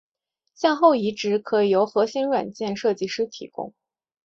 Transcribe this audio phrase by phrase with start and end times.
[0.55, 3.71] 向后移植可以由核心软件设计师提供。